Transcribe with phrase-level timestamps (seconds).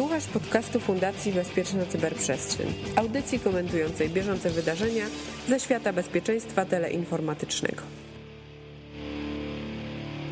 [0.00, 5.04] Słuchasz podcastu Fundacji Bezpieczna Cyberprzestrzeń, audycji komentującej bieżące wydarzenia
[5.48, 7.82] ze świata bezpieczeństwa teleinformatycznego.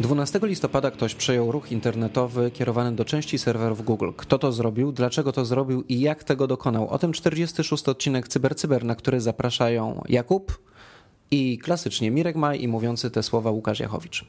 [0.00, 4.10] 12 listopada ktoś przejął ruch internetowy kierowany do części serwerów Google.
[4.16, 6.88] Kto to zrobił, dlaczego to zrobił i jak tego dokonał?
[6.88, 10.58] O tym 46 odcinek CyberCyber, na który zapraszają Jakub
[11.30, 14.24] i klasycznie Mirek Maj i mówiący te słowa Łukasz Jachowicz.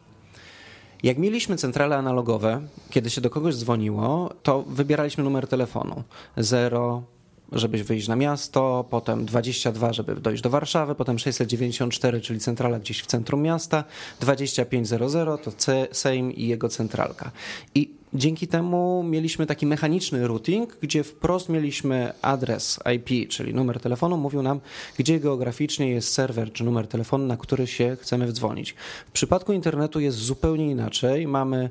[1.03, 6.03] Jak mieliśmy centrale analogowe, kiedy się do kogoś dzwoniło, to wybieraliśmy numer telefonu
[6.37, 7.03] 0,
[7.51, 13.01] żeby wyjść na miasto, potem 22, żeby dojść do Warszawy, potem 694, czyli centrala gdzieś
[13.01, 13.83] w centrum miasta,
[14.19, 15.51] 2500 to
[15.91, 17.31] Sejm i jego centralka.
[17.75, 24.17] I Dzięki temu mieliśmy taki mechaniczny routing, gdzie wprost mieliśmy adres IP, czyli numer telefonu,
[24.17, 24.59] mówił nam,
[24.97, 28.75] gdzie geograficznie jest serwer czy numer telefonu, na który się chcemy wdzwonić.
[29.07, 31.27] W przypadku internetu jest zupełnie inaczej.
[31.27, 31.69] Mamy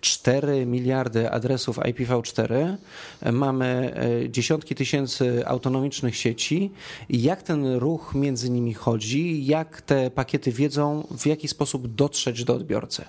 [0.00, 2.76] 4 e, miliardy adresów IPv4,
[3.32, 6.70] mamy e, dziesiątki tysięcy autonomicznych sieci.
[7.10, 12.54] Jak ten ruch między nimi chodzi, jak te pakiety wiedzą, w jaki sposób dotrzeć do
[12.54, 13.04] odbiorcy?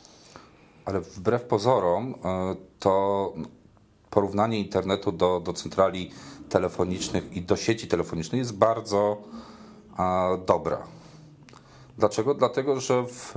[0.88, 3.34] Ale wbrew pozorom, e, to
[4.10, 6.12] porównanie internetu do, do centrali
[6.50, 9.22] telefonicznych i do sieci telefonicznej jest bardzo
[10.48, 10.78] dobra.
[11.98, 12.34] Dlaczego?
[12.34, 13.34] Dlatego, że w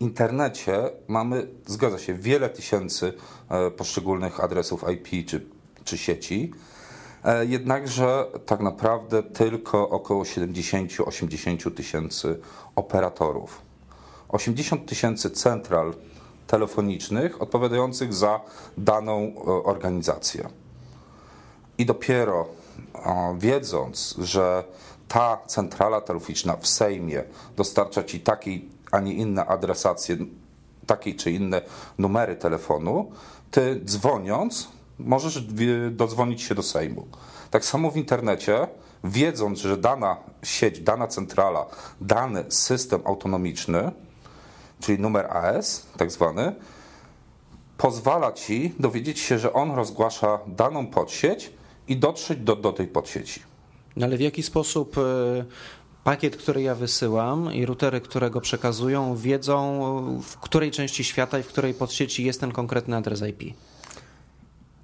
[0.00, 3.12] internecie mamy, zgadza się, wiele tysięcy
[3.48, 5.46] e, poszczególnych adresów IP czy,
[5.84, 6.52] czy sieci,
[7.24, 12.40] e, jednakże tak naprawdę tylko około 70-80 tysięcy
[12.76, 13.62] operatorów.
[14.28, 15.94] 80 tysięcy central
[16.46, 18.40] telefonicznych odpowiadających za
[18.78, 20.48] daną e, organizację.
[21.78, 22.46] I dopiero
[23.38, 24.64] wiedząc, że
[25.08, 27.24] ta centrala telefoniczna w Sejmie
[27.56, 30.16] dostarcza ci takiej, a nie inne adresacje,
[30.86, 31.62] takiej czy inne
[31.98, 33.12] numery telefonu,
[33.50, 35.40] ty dzwoniąc możesz
[35.90, 37.06] dodzwonić się do Sejmu.
[37.50, 38.68] Tak samo w internecie,
[39.04, 41.66] wiedząc, że dana sieć, dana centrala,
[42.00, 43.92] dany system autonomiczny
[44.86, 46.54] czyli numer AS, tak zwany,
[47.78, 51.52] pozwala ci dowiedzieć się, że on rozgłasza daną podsieć
[51.88, 53.42] i dotrzeć do, do tej podsieci.
[53.96, 55.02] No ale w jaki sposób e,
[56.04, 61.42] pakiet, który ja wysyłam i routery, które go przekazują, wiedzą, w której części świata i
[61.42, 63.54] w której podsieci jest ten konkretny adres IP?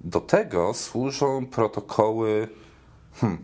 [0.01, 2.47] Do tego służą protokoły
[3.13, 3.43] hmm,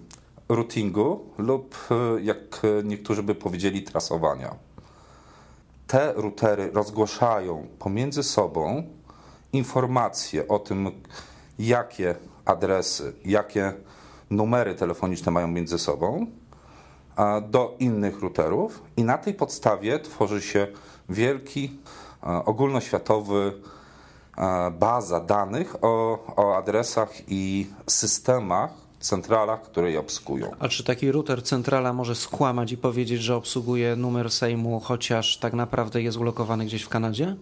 [0.50, 4.69] routingu lub, e, jak niektórzy by powiedzieli, trasowania
[5.90, 8.84] te routery rozgłaszają pomiędzy sobą
[9.54, 10.92] informacje o tym,
[11.60, 13.74] jakie adresy, jakie
[14.30, 16.26] numery telefoniczne mają między sobą
[17.50, 20.68] do innych routerów i na tej podstawie tworzy się
[21.10, 21.80] wielki
[22.46, 23.54] ogólnoświatowy
[24.80, 30.52] baza danych o, o adresach i systemach centralach, które je obsługują.
[30.60, 35.54] A czy taki router centrala może skłamać i powiedzieć, że obsługuje numer Sejmu, chociaż tak
[35.54, 37.36] naprawdę jest ulokowany gdzieś w Kanadzie?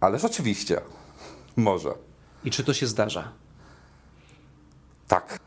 [0.00, 0.80] Ależ oczywiście.
[1.56, 1.94] Może.
[2.44, 3.32] I czy to się zdarza?
[5.08, 5.38] Tak.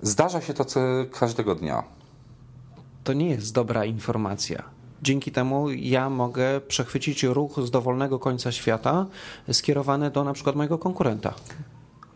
[0.00, 0.80] Zdarza się to co
[1.12, 1.82] każdego dnia.
[3.04, 4.62] To nie jest dobra informacja.
[5.02, 9.06] Dzięki temu ja mogę przechwycić ruch z dowolnego końca świata
[9.52, 11.34] skierowany do na przykład mojego konkurenta.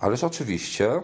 [0.00, 1.02] Ależ oczywiście y,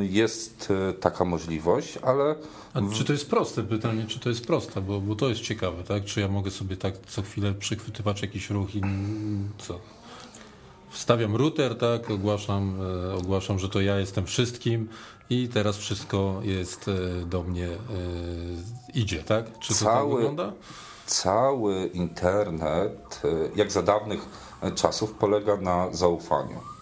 [0.00, 2.34] jest y, taka możliwość, ale.
[2.74, 5.84] A czy to jest proste pytanie, czy to jest proste, bo, bo to jest ciekawe,
[5.84, 6.04] tak?
[6.04, 8.80] Czy ja mogę sobie tak co chwilę przychwytywać jakiś ruch i
[9.58, 9.80] co?
[10.90, 12.80] Wstawiam router, tak, ogłaszam,
[13.10, 14.88] e, ogłaszam, że to ja jestem wszystkim
[15.30, 17.78] i teraz wszystko jest e, do mnie e,
[18.94, 19.58] idzie, tak?
[19.58, 20.52] Czy to tak cały, tak wygląda?
[21.06, 23.22] Cały internet,
[23.56, 24.28] jak za dawnych
[24.74, 26.73] czasów, polega na zaufaniu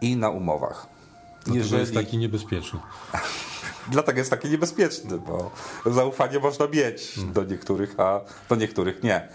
[0.00, 0.86] i na umowach.
[1.34, 1.80] Dlatego Jeżeli...
[1.80, 2.80] jest taki niebezpieczny.
[3.88, 5.50] Dlatego jest taki niebezpieczny, bo
[5.86, 7.32] zaufanie można mieć hmm.
[7.32, 9.28] do niektórych, a do niektórych nie.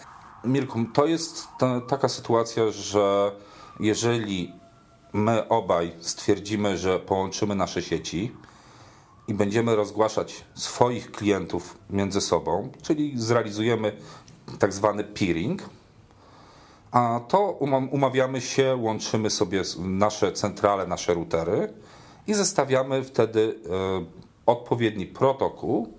[0.43, 3.31] Mirku, to jest ta, taka sytuacja, że
[3.79, 4.53] jeżeli
[5.13, 8.35] my obaj stwierdzimy, że połączymy nasze sieci
[9.27, 13.97] i będziemy rozgłaszać swoich klientów między sobą, czyli zrealizujemy
[14.59, 15.69] tak zwany peering,
[16.91, 17.51] a to
[17.91, 21.73] umawiamy się, łączymy sobie nasze centrale, nasze routery
[22.27, 24.05] i zestawiamy wtedy e,
[24.45, 25.93] odpowiedni protokół,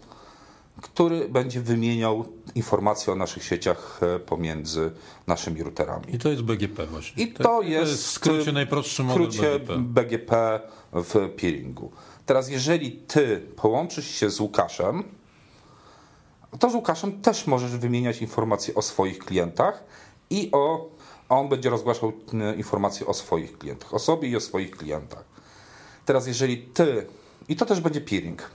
[0.82, 2.24] który będzie wymieniał
[2.54, 4.92] informacje o naszych sieciach e, pomiędzy
[5.26, 6.04] naszymi routerami.
[6.14, 7.24] I to jest BGP właśnie.
[7.24, 9.78] I to, jest, jest w skrócie najprostszy model BGP.
[9.78, 10.60] BGP
[10.92, 11.90] w peeringu.
[12.26, 15.04] Teraz jeżeli ty połączysz się z Łukaszem,
[16.58, 19.84] to z Łukaszem też możesz wymieniać informacje o swoich klientach
[20.32, 20.88] i o,
[21.29, 25.25] a on będzie rozgłaszał e, informacje o swoich klientach, o sobie i o swoich klientach.
[26.05, 27.06] Teraz, jeżeli ty,
[27.49, 28.50] i to też będzie peering,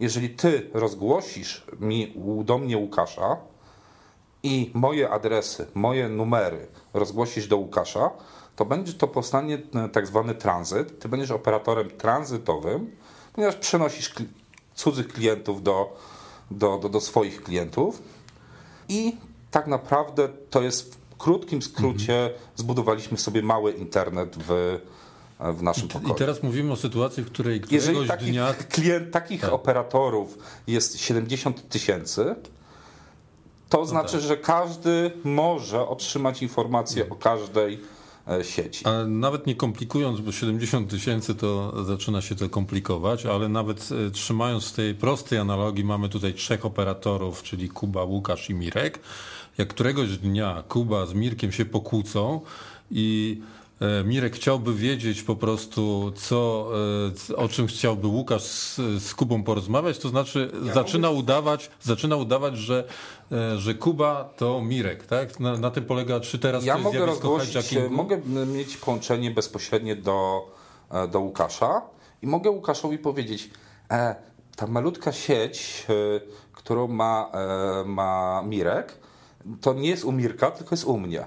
[0.00, 2.14] jeżeli ty rozgłosisz mi
[2.44, 3.36] do mnie Łukasza
[4.42, 8.10] i moje adresy, moje numery rozgłosisz do Łukasza,
[8.56, 11.00] to będzie to powstanie e, tak zwany tranzyt.
[11.00, 12.96] Ty będziesz operatorem tranzytowym,
[13.32, 14.14] ponieważ przenosisz
[14.74, 15.96] cudzych klientów do,
[16.50, 18.02] do, do, do swoich klientów
[18.88, 19.16] i
[19.50, 22.40] tak naprawdę to jest krótkim skrócie mhm.
[22.56, 24.78] zbudowaliśmy sobie mały internet w,
[25.40, 26.14] w naszym pokoju.
[26.14, 28.54] I teraz mówimy o sytuacji, w której któregoś Jeżeli takich, dnia...
[28.68, 29.52] klient, takich tak.
[29.52, 32.34] operatorów jest 70 tysięcy,
[33.68, 34.20] to no znaczy, tak.
[34.20, 37.20] że każdy może otrzymać informację mhm.
[37.20, 37.80] o każdej
[38.28, 38.84] e, sieci.
[38.84, 44.10] A nawet nie komplikując, bo 70 tysięcy to zaczyna się to komplikować, ale nawet e,
[44.10, 48.98] trzymając tej prostej analogii, mamy tutaj trzech operatorów, czyli Kuba, Łukasz i Mirek.
[49.58, 52.40] Jak któregoś dnia Kuba z Mirkiem się pokłócą
[52.90, 53.40] i
[53.80, 56.68] E, Mirek chciałby wiedzieć po prostu, co,
[57.30, 61.20] e, o czym chciałby Łukasz z, z Kubą porozmawiać, to znaczy ja zaczyna, mogę...
[61.20, 62.84] udawać, zaczyna udawać, że,
[63.32, 65.40] e, że Kuba to Mirek, tak?
[65.40, 70.50] Na, na tym polega, czy teraz ja mogę rozgłosić, mogę mieć połączenie bezpośrednie do,
[71.10, 71.82] do Łukasza
[72.22, 73.50] i mogę Łukaszowi powiedzieć,
[73.90, 74.16] e,
[74.56, 75.86] ta malutka sieć,
[76.52, 77.32] którą ma,
[77.84, 78.98] ma Mirek,
[79.60, 81.26] to nie jest u Mirka, tylko jest u mnie.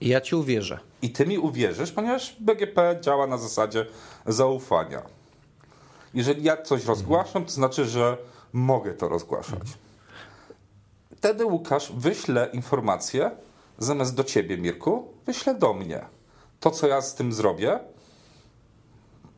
[0.00, 0.78] Ja ci uwierzę.
[1.02, 3.86] I ty mi uwierzysz, ponieważ BGP działa na zasadzie
[4.26, 5.02] zaufania.
[6.14, 8.16] Jeżeli ja coś rozgłaszam, to znaczy, że
[8.52, 9.62] mogę to rozgłaszać.
[11.16, 13.30] Wtedy Łukasz wyśle informację,
[13.78, 16.04] zamiast do ciebie, Mirku, wyśle do mnie.
[16.60, 17.80] To, co ja z tym zrobię,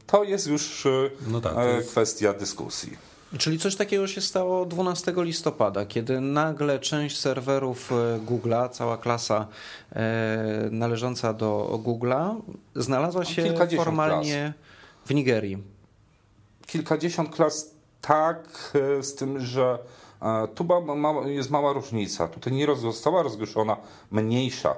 [0.06, 0.88] to jest już
[1.26, 1.90] no tak, e, jest...
[1.90, 3.09] kwestia dyskusji.
[3.38, 9.46] Czyli coś takiego się stało 12 listopada, kiedy nagle część serwerów e, Google'a, cała klasa
[9.92, 12.40] e, należąca do Google'a,
[12.74, 15.06] znalazła się formalnie klas.
[15.06, 15.58] w Nigerii.
[16.66, 19.78] Kilkadziesiąt klas tak, e, z tym, że
[20.54, 20.66] tu
[21.26, 22.28] jest mała różnica.
[22.28, 23.76] Tutaj nie została rozgłoszona
[24.10, 24.74] mniejsza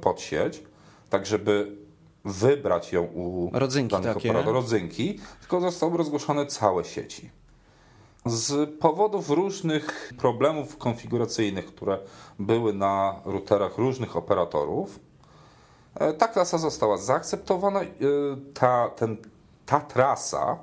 [0.00, 0.62] podsieć,
[1.10, 1.76] tak żeby
[2.24, 4.32] wybrać ją u rodzynki danych takie.
[4.32, 7.30] rodzynki, tylko zostały rozgłoszone całe sieci.
[8.28, 11.98] Z powodów różnych problemów konfiguracyjnych, które
[12.38, 15.00] były na routerach różnych operatorów,
[15.94, 17.80] e, ta klasa została zaakceptowana.
[17.82, 17.86] E,
[18.54, 19.16] ta, ten,
[19.66, 20.58] ta trasa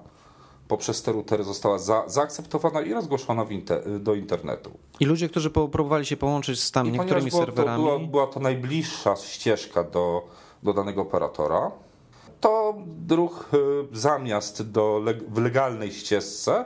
[0.68, 4.72] poprzez te routery została za, zaakceptowana i rozgłoszona inter, do internetu.
[5.00, 7.84] I ludzie, którzy próbowali się połączyć z tam I niektórymi było, serwerami.
[7.84, 10.28] To była, była to najbliższa ścieżka do,
[10.64, 11.72] do danego operatora.
[12.40, 13.58] To druh e,
[13.92, 16.66] zamiast do, w legalnej ścieżce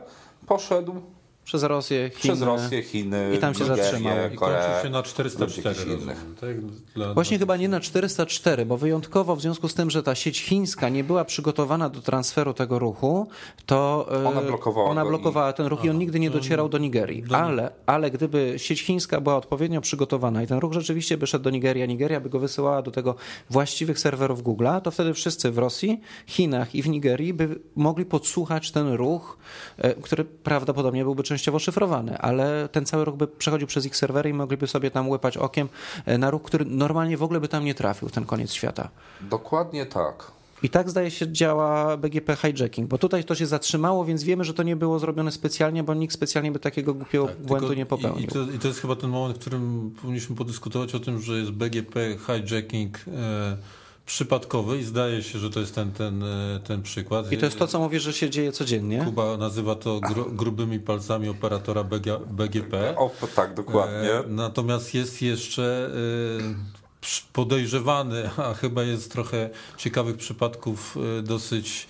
[0.49, 1.01] poszedł
[1.49, 2.33] przez Rosję, Chiny.
[2.33, 4.13] Przez Rosję, Chiny, I tam się Nigerię, zatrzymał.
[4.33, 5.75] I kończył się na 404.
[5.75, 6.61] Rozumiem, tak?
[6.95, 7.43] Dla, Właśnie dla...
[7.43, 11.03] chyba nie na 404, bo wyjątkowo w związku z tym, że ta sieć chińska nie
[11.03, 13.27] była przygotowana do transferu tego ruchu,
[13.65, 17.23] to e, ona blokowała, ona blokowała ten ruch i on nigdy nie docierał do Nigerii.
[17.31, 21.49] Ale, ale gdyby sieć chińska była odpowiednio przygotowana i ten ruch rzeczywiście by szedł do
[21.49, 23.15] Nigerii, a Nigeria by go wysyłała do tego
[23.49, 28.71] właściwych serwerów Google'a, to wtedy wszyscy w Rosji, Chinach i w Nigerii by mogli podsłuchać
[28.71, 29.37] ten ruch,
[29.77, 33.95] e, który prawdopodobnie byłby częściowo częściowo szyfrowany, ale ten cały ruch by przechodził przez ich
[33.95, 35.69] serwery i mogliby sobie tam łypać okiem
[36.05, 38.89] e, na ruch, który normalnie w ogóle by tam nie trafił, ten koniec świata.
[39.21, 40.31] Dokładnie tak.
[40.63, 44.53] I tak zdaje się działa BGP hijacking, bo tutaj to się zatrzymało, więc wiemy, że
[44.53, 48.21] to nie było zrobione specjalnie, bo nikt specjalnie by takiego głupiego tak, błędu nie popełnił.
[48.21, 51.21] I, i, to, I, to, jest chyba ten moment, w którym powinniśmy podyskutować o tym,
[51.21, 52.97] że jest BGP hijacking.
[53.07, 53.57] E,
[54.09, 57.31] przypadkowy i zdaje się, że to jest ten, ten, e, ten przykład.
[57.31, 59.01] I to jest to, co mówisz, że się dzieje codziennie?
[59.05, 62.95] Kuba nazywa to gru, grubymi palcami operatora BG, BGP.
[62.97, 64.11] O, tak, dokładnie.
[64.13, 65.89] E, natomiast jest jeszcze
[67.01, 71.87] e, podejrzewany, a chyba jest trochę ciekawych przypadków dosyć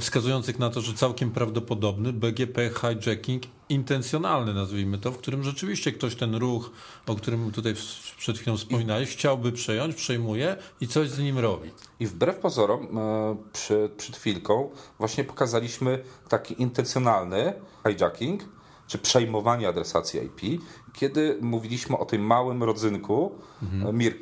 [0.00, 3.42] wskazujących na to, że całkiem prawdopodobny BGP hijacking
[3.72, 6.70] intencjonalny, nazwijmy to, w którym rzeczywiście ktoś ten ruch,
[7.06, 7.74] o którym tutaj
[8.18, 11.70] przed chwilą wspominałeś, chciałby przejąć, przejmuje i coś z nim robi.
[12.00, 17.52] I wbrew pozorom, e, przed, przed chwilką właśnie pokazaliśmy taki intencjonalny
[17.86, 18.42] hijacking,
[18.86, 20.62] czy przejmowanie adresacji IP,
[20.92, 23.96] kiedy mówiliśmy o tym małym rodzynku, mhm.
[23.96, 24.20] Mir, y,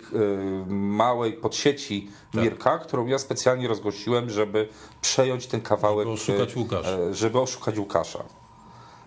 [0.69, 2.43] małej podsieci tak.
[2.43, 4.69] Mirka, którą ja specjalnie rozgłosiłem, żeby
[5.01, 6.09] przejąć ten kawałek.
[6.09, 7.13] Żeby oszukać Łukasza.
[7.13, 8.25] Żeby oszukać Łukasza.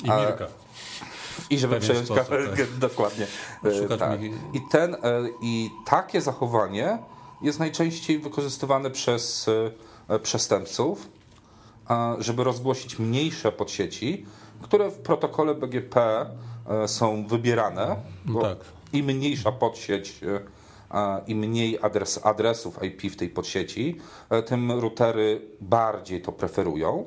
[0.04, 0.48] I Mirka.
[1.50, 2.78] I żeby przejąć kawałek, tak.
[2.78, 3.28] dokładnie.
[4.00, 4.20] Tak.
[4.54, 4.98] I, ten,
[5.42, 6.98] I takie zachowanie
[7.42, 9.50] jest najczęściej wykorzystywane przez
[10.24, 11.10] przestępców,
[12.20, 14.26] żeby rozgłosić mniejsze podsieci,
[14.64, 16.26] które w protokole BGP
[16.70, 17.96] e, są wybierane.
[18.26, 18.58] No tak.
[18.94, 20.22] Im mniejsza podsieć,
[20.92, 23.98] e, im mniej adres, adresów IP w tej podsieci,
[24.30, 27.06] e, tym routery bardziej to preferują,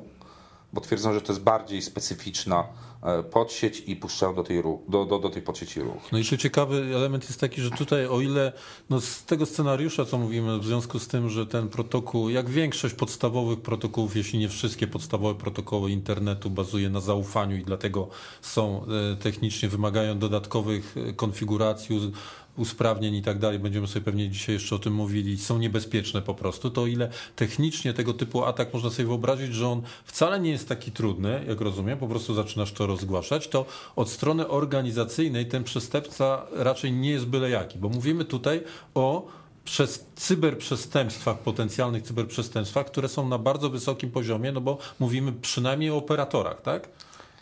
[0.73, 2.63] bo twierdzą, że to jest bardziej specyficzna
[3.03, 6.11] e, podsieć i puszczają do tej, do, do, do tej podsieci ruch.
[6.11, 8.53] No i tu ciekawy element jest taki, że tutaj o ile
[8.89, 12.95] no z tego scenariusza, co mówimy, w związku z tym, że ten protokół, jak większość
[12.95, 18.07] podstawowych protokołów, jeśli nie wszystkie podstawowe protokoły internetu bazuje na zaufaniu i dlatego
[18.41, 22.11] są e, technicznie, wymagają dodatkowych e, konfiguracji,
[22.57, 26.33] usprawnień i tak dalej, będziemy sobie pewnie dzisiaj jeszcze o tym mówili, są niebezpieczne po
[26.33, 30.69] prostu, to ile technicznie tego typu atak można sobie wyobrazić, że on wcale nie jest
[30.69, 36.45] taki trudny, jak rozumiem, po prostu zaczynasz to rozgłaszać, to od strony organizacyjnej ten przestępca
[36.51, 38.63] raczej nie jest byle jaki, bo mówimy tutaj
[38.95, 39.27] o
[39.65, 45.97] przez cyberprzestępstwach, potencjalnych cyberprzestępstwach, które są na bardzo wysokim poziomie, no bo mówimy przynajmniej o
[45.97, 46.89] operatorach, tak?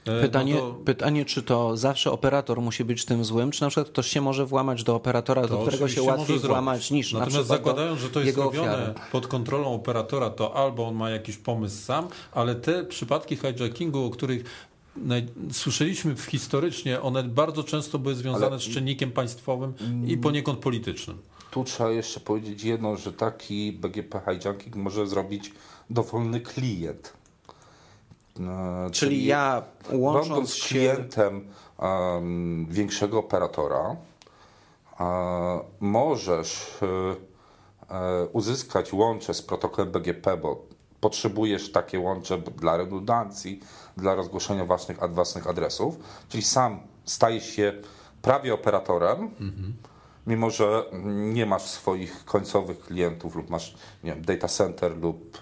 [0.05, 0.73] E, pytanie, no to...
[0.73, 4.45] pytanie, czy to zawsze operator musi być tym złym, czy na przykład ktoś się może
[4.45, 8.21] włamać do operatora, to do którego się łatwiej włamać niż Natomiast na zakładając, że to
[8.21, 13.35] jest robione pod kontrolą operatora, to albo on ma jakiś pomysł sam, ale te przypadki
[13.35, 14.43] hijackingu, o których
[15.51, 18.59] słyszeliśmy historycznie, one bardzo często były związane ale...
[18.59, 20.21] z czynnikiem państwowym i mm.
[20.21, 21.17] poniekąd politycznym.
[21.51, 25.51] Tu trzeba jeszcze powiedzieć jedno, że taki BGP hijacking może zrobić
[25.89, 27.13] dowolny klient.
[28.39, 31.47] E, czyli, czyli ja łącząc z klientem
[31.79, 33.97] um, większego operatora, um,
[35.79, 37.15] możesz um,
[38.33, 40.65] uzyskać łącze z protokołem BGP, bo
[40.99, 43.59] potrzebujesz takie łącze dla redundancji,
[43.97, 45.99] dla rozgłoszenia własnych, własnych adresów,
[46.29, 47.73] czyli sam stajesz się
[48.21, 49.19] prawie operatorem.
[49.39, 49.73] Mhm
[50.27, 55.41] mimo że nie masz swoich końcowych klientów lub masz nie wiem, data center lub,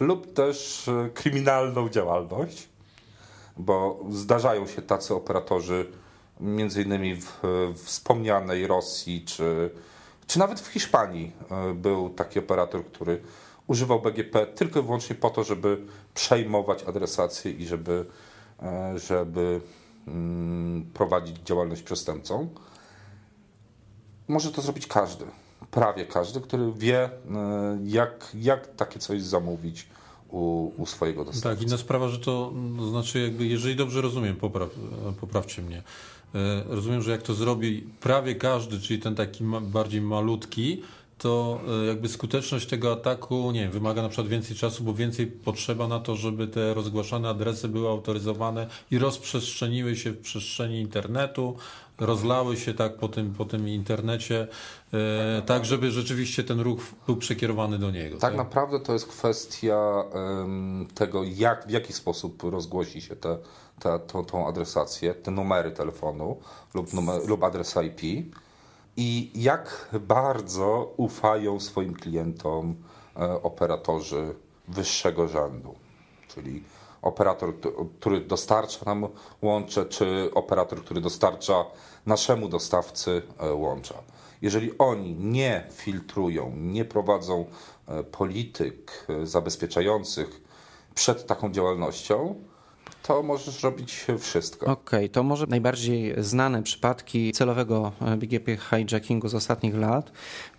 [0.00, 2.68] lub też e, kryminalną działalność,
[3.56, 5.86] bo zdarzają się tacy operatorzy
[6.40, 7.40] między innymi w,
[7.74, 9.70] wspomnianej Rosji czy,
[10.26, 13.22] czy nawet w Hiszpanii e, był taki operator, który
[13.66, 18.06] używał BGP tylko i wyłącznie po to, żeby przejmować adresację i żeby,
[18.62, 19.60] e, żeby
[20.08, 22.48] mm, prowadzić działalność przestępcą
[24.32, 25.24] może to zrobić każdy,
[25.70, 27.10] prawie każdy, który wie, e,
[27.84, 29.86] jak, jak takie coś zamówić
[30.28, 31.58] u, u swojego dostawcy.
[31.58, 34.68] Tak, inna sprawa, że to, to znaczy, jakby, jeżeli dobrze rozumiem, popraw,
[35.20, 35.82] poprawcie mnie.
[36.34, 40.82] E, rozumiem, że jak to zrobi prawie każdy, czyli ten taki bardziej malutki,
[41.18, 45.26] to e, jakby skuteczność tego ataku, nie wiem, wymaga na przykład więcej czasu, bo więcej
[45.26, 51.56] potrzeba na to, żeby te rozgłaszane adresy były autoryzowane i rozprzestrzeniły się w przestrzeni internetu,
[51.98, 54.48] rozlały się tak po tym, po tym internecie,
[54.92, 58.18] e, tak żeby rzeczywiście ten ruch był przekierowany do niego.
[58.18, 58.36] Tak, tak?
[58.36, 63.38] naprawdę to jest kwestia um, tego, jak, w jaki sposób rozgłosi się te,
[63.80, 66.38] te, tą, tą adresację, te numery telefonu
[66.74, 68.26] lub, numer, lub adres IP
[68.96, 72.76] i jak bardzo ufają swoim klientom
[73.16, 74.34] e, operatorzy
[74.68, 75.74] wyższego rzędu,
[76.28, 76.64] czyli
[77.02, 77.54] operator,
[78.00, 79.08] który dostarcza nam
[79.42, 81.64] łącze, czy operator, który dostarcza
[82.06, 83.94] naszemu dostawcy e, łącza.
[84.42, 87.46] Jeżeli oni nie filtrują, nie prowadzą
[87.86, 90.40] e, polityk zabezpieczających
[90.94, 92.34] przed taką działalnością,
[93.02, 94.66] to możesz robić wszystko.
[94.66, 100.12] Okej, okay, to może najbardziej znane przypadki celowego e, BGP hijackingu z ostatnich lat.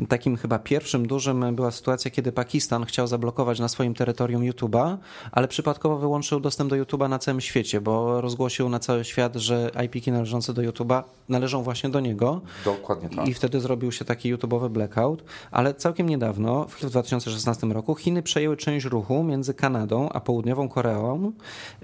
[0.10, 4.98] Takim chyba pierwszym dużym była sytuacja, kiedy Pakistan chciał zablokować na swoim terytorium YouTube'a,
[5.32, 9.72] ale przypadkowo wyłączył dostęp do YouTube'a na całym świecie, bo rozgłosił na cały świat, że
[9.86, 12.42] IP należące do YouTube'a należą właśnie do niego.
[12.66, 13.28] Dokładnie tak.
[13.28, 18.58] I wtedy zrobił się taki YouTube'owy blackout, ale całkiem niedawno, w 2016 roku, Chiny przejęły
[18.58, 21.32] część ruchu między Kanadą a Południową Koreą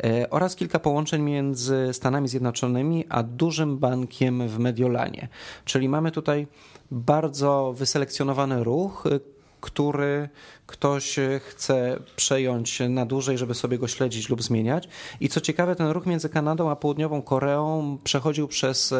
[0.03, 5.27] e, oraz oraz kilka połączeń między Stanami Zjednoczonymi a dużym bankiem w Mediolanie.
[5.65, 6.47] Czyli mamy tutaj
[6.91, 9.03] bardzo wyselekcjonowany ruch,
[9.61, 10.29] który
[10.69, 14.87] ktoś chce przejąć na dłużej, żeby sobie go śledzić lub zmieniać.
[15.19, 18.93] I co ciekawe, ten ruch między Kanadą a Południową Koreą przechodził przez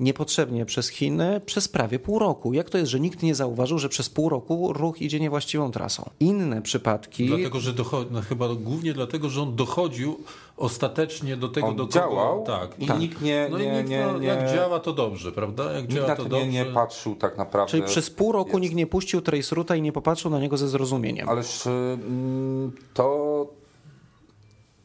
[0.00, 2.52] niepotrzebnie przez Chiny przez prawie pół roku.
[2.52, 6.10] Jak to jest, że nikt nie zauważył, że przez pół roku ruch idzie niewłaściwą trasą?
[6.20, 7.26] Inne przypadki.
[7.26, 10.18] Dlatego, że dochodzi, no chyba głównie dlatego, że on dochodził
[10.56, 11.94] ostatecznie do tego, on do kogo...
[11.94, 12.78] działał tak.
[12.78, 13.00] i tak.
[13.00, 15.72] nikt nie, no nie, nikt, nie, nie, Jak działa, to dobrze, prawda?
[15.72, 16.46] Jak nikt działa, to, dobrze.
[16.46, 17.70] nie, nie patrzył tak naprawdę.
[17.70, 18.62] Czyli przez pół roku jest.
[18.62, 21.11] nikt nie puścił traceruta i nie popatrzył na niego ze zrozumieniem.
[21.20, 23.46] Ależ mm, to...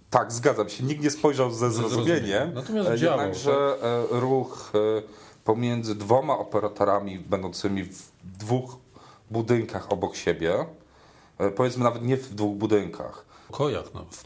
[0.09, 0.83] Tak, zgadzam się.
[0.83, 2.53] Nikt nie spojrzał ze zrozumieniem.
[2.53, 3.19] Natomiast działał.
[3.19, 4.19] Jednakże tak?
[4.21, 5.01] ruch e,
[5.43, 8.77] pomiędzy dwoma operatorami będącymi w dwóch
[9.31, 10.65] budynkach obok siebie,
[11.37, 13.85] e, powiedzmy nawet nie w dwóch budynkach, pokojach.
[13.93, 14.05] No.
[14.11, 14.23] W,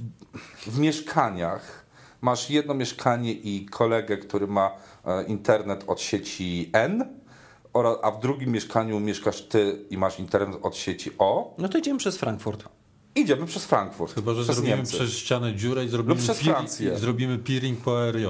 [0.68, 1.86] w mieszkaniach
[2.22, 4.72] masz jedno mieszkanie i kolegę, który ma
[5.06, 7.21] e, internet od sieci N
[8.02, 12.00] a w drugim mieszkaniu mieszkasz ty i masz internet od sieci O, No to idziemy
[12.00, 12.64] przez Frankfurt.
[13.16, 14.16] idziemy przez Frankfurt.
[14.16, 14.94] Chyba, że przez zrobimy Niemcy.
[14.96, 16.94] przez ścianę dziurę i zrobimy, przez peering- Francję.
[16.94, 18.26] i zrobimy peering po RJ.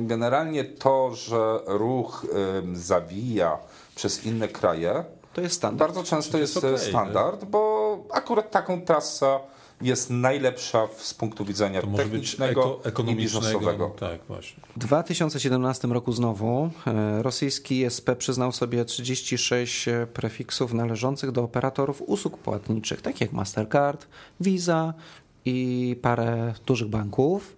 [0.00, 2.26] Generalnie to, że ruch
[2.58, 3.58] ym, zawija
[3.94, 5.78] przez inne kraje, To jest standard.
[5.92, 9.40] bardzo często jest jest, okej, standard, bo akurat taką trasa
[9.80, 13.46] jest najlepsza z punktu widzenia To może być technicznego eko, i ekonomicznego.
[13.46, 13.88] biznesowego.
[13.88, 14.62] Tak, właśnie.
[14.76, 22.38] W 2017 roku znowu e, rosyjski ISP przyznał sobie 36 prefiksów należących do operatorów usług
[22.38, 24.06] płatniczych, takich jak Mastercard,
[24.40, 24.94] Visa
[25.44, 27.56] i parę dużych banków.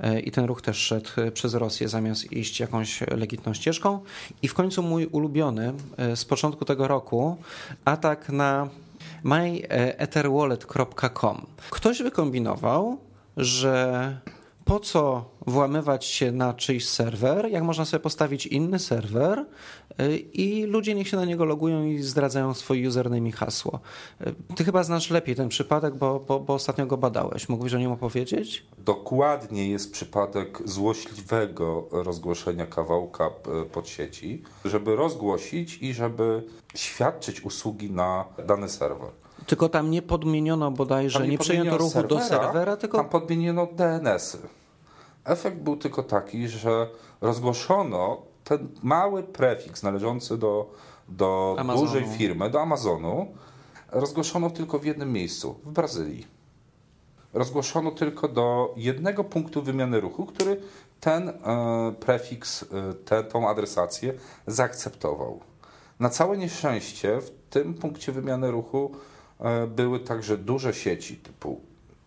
[0.00, 4.00] E, I ten ruch też szedł e, przez Rosję zamiast iść jakąś legitną ścieżką.
[4.42, 7.36] I w końcu mój ulubiony e, z początku tego roku
[7.84, 8.68] atak na
[9.24, 11.46] myetherwallet.com.
[11.70, 12.98] Ktoś wykombinował,
[13.36, 14.16] że
[14.70, 19.46] po co włamywać się na czyjś serwer, jak można sobie postawić inny serwer
[20.00, 23.80] y, i ludzie niech się na niego logują i zdradzają swój username i hasło.
[24.26, 27.48] Y, Ty chyba znasz lepiej ten przypadek, bo, bo, bo ostatnio go badałeś.
[27.48, 28.66] Mógłbyś o nim opowiedzieć?
[28.78, 36.42] Dokładnie jest przypadek złośliwego rozgłoszenia kawałka e, pod sieci, żeby rozgłosić i żeby
[36.74, 39.10] świadczyć usługi na dany serwer.
[39.46, 43.66] Tylko tam nie podmieniono bodajże, Tam nie, przejęto podmieniono ruchu do serwera, tylko Tam podmieniono
[43.66, 44.59] DNS-y.
[45.24, 46.88] Efekt był tylko taki, że
[47.20, 50.70] rozgłoszono ten mały prefiks należący do,
[51.08, 51.86] do Amazonu.
[51.86, 53.26] dużej firmy, do Amazonu,
[53.92, 56.26] rozgłoszono tylko w jednym miejscu, w Brazylii.
[57.32, 60.60] Rozgłoszono tylko do jednego punktu wymiany ruchu, który
[61.00, 61.34] ten e,
[62.00, 64.14] prefiks, e, tę tą adresację
[64.46, 65.40] zaakceptował.
[66.00, 68.94] Na całe nieszczęście w tym punkcie wymiany ruchu
[69.40, 71.60] e, były także duże sieci typu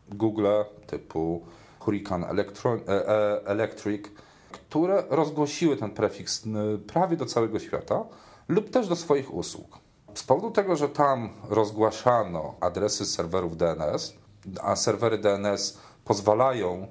[0.10, 0.48] Google,
[0.88, 1.42] typu
[1.86, 4.06] Hurricane Electro, e, e, Electric,
[4.52, 6.44] które rozgłosiły ten prefiks
[6.88, 8.04] prawie do całego świata
[8.48, 9.80] lub też do swoich usług.
[10.14, 14.14] Z powodu tego, że tam rozgłaszano adresy serwerów DNS,
[14.62, 16.88] a serwery DNS pozwalają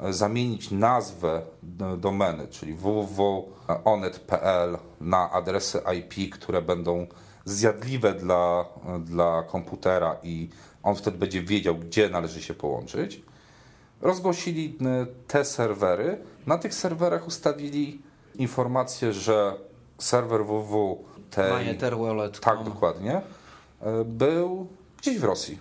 [0.00, 1.42] e, zamienić nazwę
[1.98, 7.06] domeny, czyli www.onet.pl na adresy IP, które będą
[7.44, 8.64] zjadliwe dla,
[9.00, 10.48] dla komputera i
[10.82, 13.22] on wtedy będzie wiedział, gdzie należy się połączyć.
[14.04, 16.18] Rozgłosili y, te serwery.
[16.46, 18.02] Na tych serwerach ustawili
[18.34, 19.56] informację, że
[19.98, 21.50] serwer www tej,
[22.40, 24.66] tak dokładnie, y, był
[24.98, 25.58] gdzieś w Rosji.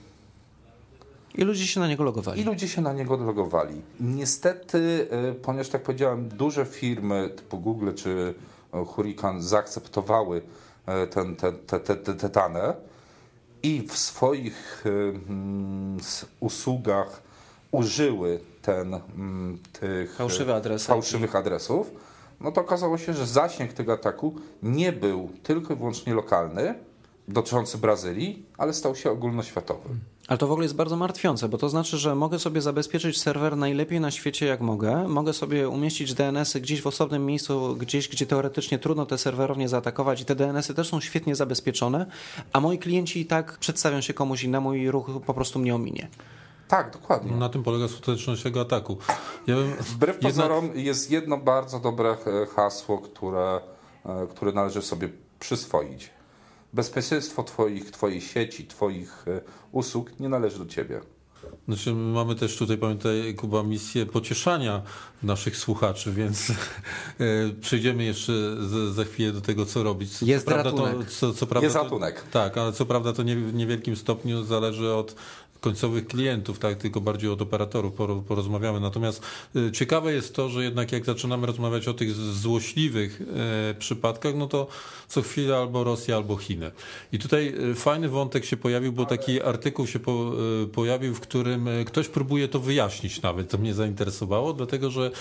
[1.36, 2.42] I ludzie się na niego logowali.
[2.42, 3.82] I ludzie się na niego logowali.
[4.00, 8.34] Niestety, y, ponieważ tak powiedziałem, duże firmy typu Google czy
[8.88, 10.42] Hurricane zaakceptowały
[11.10, 12.76] ten, te, te, te, te, te dane
[13.64, 15.98] i w swoich mm,
[16.40, 17.23] usługach
[17.74, 20.88] użyły ten, mm, tych Fałszywe adresy.
[20.88, 21.92] fałszywych adresów,
[22.42, 26.76] no to okazało się, że zasięg tego ataku nie był tylko i wyłącznie lokalny,
[27.28, 29.90] dotyczący Brazylii, ale stał się ogólnoświatowy.
[30.28, 33.58] Ale to w ogóle jest bardzo martwiące, bo to znaczy, że mogę sobie zabezpieczyć serwer
[33.58, 35.08] najlepiej na świecie jak mogę.
[35.08, 40.22] Mogę sobie umieścić DNS-y gdzieś w osobnym miejscu, gdzieś, gdzie teoretycznie trudno te serwerownie zaatakować
[40.22, 42.06] i te DNS-y też są świetnie zabezpieczone,
[42.54, 46.08] a moi klienci i tak przedstawią się komuś innemu i ruch po prostu mnie ominie.
[46.74, 47.32] Tak, dokładnie.
[47.32, 48.98] Na tym polega skuteczność tego ataku.
[49.48, 53.60] Ja bym Wbrew jednak- pozorom jest jedno bardzo dobre e, hasło, które,
[54.06, 55.10] e, które należy sobie
[55.40, 56.10] przyswoić.
[56.74, 61.02] Bezpieczeństwo twoich, twojej sieci, twoich e, usług nie należy do ciebie.
[61.68, 64.82] Znaczy, my mamy też tutaj, pamiętaj, Kuba, misję pocieszania
[65.24, 66.52] naszych słuchaczy, więc
[67.62, 68.34] przejdziemy jeszcze
[68.94, 70.18] za chwilę do tego, co robić.
[70.18, 71.12] Co, Jest co prawda, to, ratunek.
[71.12, 72.24] co, co prawda Jest to, ratunek.
[72.32, 75.16] Tak, ale co prawda to nie, w niewielkim stopniu zależy od
[75.64, 78.80] końcowych klientów, tak, tylko bardziej od operatorów poro- porozmawiamy.
[78.80, 79.24] Natomiast
[79.56, 84.48] e, ciekawe jest to, że jednak jak zaczynamy rozmawiać o tych złośliwych e, przypadkach, no
[84.48, 84.68] to
[85.08, 86.72] co chwilę albo Rosja, albo Chiny.
[87.12, 90.32] I tutaj e, fajny wątek się pojawił, bo taki artykuł się po,
[90.74, 93.50] pojawił, w którym ktoś próbuje to wyjaśnić nawet.
[93.50, 95.12] To mnie zainteresowało, dlatego że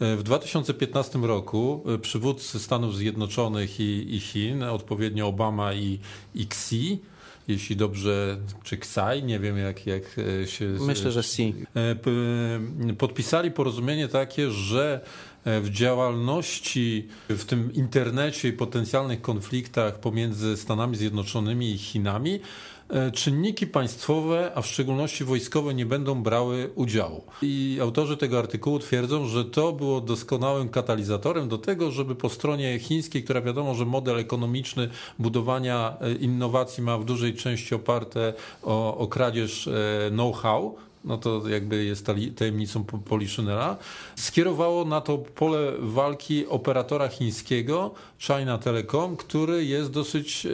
[0.00, 5.98] w 2015 roku przywódcy Stanów Zjednoczonych i, i Chin, odpowiednio Obama i,
[6.34, 6.98] i Xi,
[7.48, 10.02] jeśli dobrze, czy Ksai, nie wiem jak, jak
[10.42, 10.66] e, się...
[10.80, 11.54] Myślę, że si.
[11.74, 15.00] E, podpisali porozumienie takie, że
[15.44, 22.40] e, w działalności, w tym internecie i potencjalnych konfliktach pomiędzy Stanami Zjednoczonymi i Chinami, e,
[23.12, 27.22] czynniki państwowe, a w szczególności wojskowe, nie będą brały udziału.
[27.42, 32.78] I autorzy tego artykułu twierdzą, że to było doskonałym katalizatorem do tego, żeby po stronie
[32.78, 38.96] chińskiej, która wiadomo, że model ekonomiczny budowania e, innowacji ma w dużej części oparte o,
[38.96, 43.76] o kradzież e, know-how, no to jakby jest tajemnicą Poliszynela,
[44.16, 50.46] skierowało na to pole walki operatora chińskiego China Telecom, który jest dosyć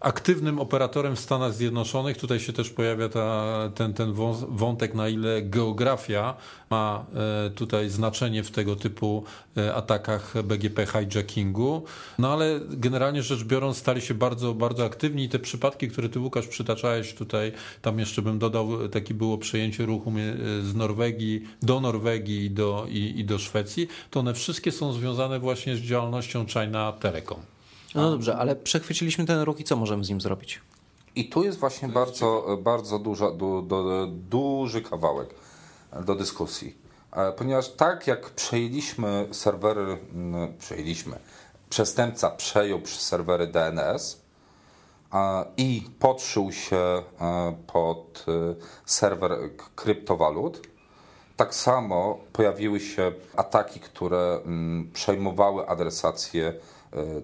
[0.00, 2.16] aktywnym operatorem w Stanach Zjednoczonych.
[2.16, 4.12] Tutaj się też pojawia ta, ten, ten
[4.48, 6.34] wątek, na ile geografia
[6.70, 7.06] ma
[7.46, 9.24] e, tutaj znaczenie w tego typu
[9.56, 11.84] e, atakach BGP hijackingu.
[12.18, 16.20] No ale generalnie rzecz biorąc stali się bardzo, bardzo aktywni i te przypadki, które ty
[16.20, 21.80] Łukasz przytaczałeś tutaj, tam jeszcze bym dodał, takie było przejęcie ruchu e, z Norwegii do
[21.80, 26.46] Norwegii i do, i, i do Szwecji, to one wszystkie są związane właśnie z działalnością
[26.46, 27.55] China Telecom.
[27.94, 30.60] No dobrze, ale przechwyciliśmy ten ruch i co możemy z nim zrobić?
[31.16, 35.34] I tu jest właśnie bardzo, bardzo duża, du, du, duży kawałek
[36.04, 36.76] do dyskusji.
[37.12, 39.98] E, ponieważ tak jak przejęliśmy serwery,
[40.58, 41.18] przejęliśmy,
[41.70, 44.20] przestępca przejął serwery DNS
[45.56, 47.02] i podszył się e,
[47.66, 48.54] pod e,
[48.86, 49.32] serwer
[49.76, 50.66] kryptowalut,
[51.36, 54.40] tak samo pojawiły się ataki, które
[54.92, 56.54] przejmowały adresację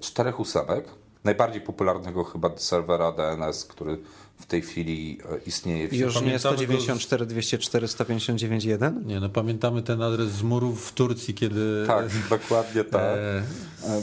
[0.01, 0.89] czterech ósemek,
[1.25, 3.99] najbardziej popularnego chyba serwera DNS, który
[4.43, 5.89] w tej chwili e, istnieje.
[5.89, 9.07] W Już nie 194, 204, 159, 1?
[9.07, 11.85] Nie, no pamiętamy ten adres z murów w Turcji, kiedy...
[11.87, 13.03] Tak, dokładnie tak.
[13.03, 13.43] E,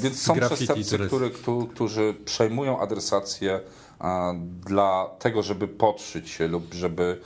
[0.02, 1.32] Więc są przestępcy, który,
[1.74, 3.60] którzy przejmują adresację
[4.66, 7.22] dla tego, żeby podszyć się lub żeby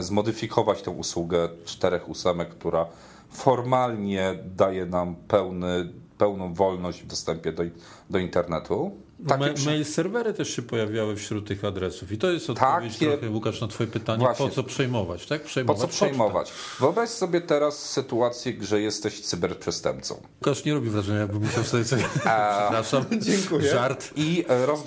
[0.00, 2.86] zmodyfikować tę usługę czterech ósemek, która
[3.30, 7.62] formalnie daje nam pełny pełną wolność w dostępie do,
[8.10, 8.92] do internetu.
[9.28, 13.06] Takie Ma, mail serwery też się pojawiały wśród tych adresów i to jest odpowiedź takie...
[13.06, 14.48] trochę, Łukasz, na twoje pytanie, Właśnie.
[14.48, 15.42] po co przejmować, tak?
[15.42, 16.50] Przejmować po co przejmować?
[16.50, 16.80] Pocztę.
[16.80, 20.22] Wyobraź sobie teraz sytuację, że jesteś cyberprzestępcą.
[20.40, 22.02] Łukasz nie robi wrażenia, jakby musiał sobie coś...
[22.14, 23.70] Przepraszam, Dziękuję.
[23.70, 24.10] żart.
[24.16, 24.80] I, roz,